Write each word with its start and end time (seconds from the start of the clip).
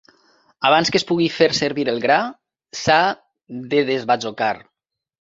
Abans 0.69 0.89
que 0.95 0.97
es 0.99 1.05
pugui 1.11 1.27
fer 1.35 1.51
servir 1.59 1.87
el 1.95 2.03
gra, 2.07 2.17
s'ha 2.83 2.99
de 3.75 3.87
desbajocar. 3.95 4.55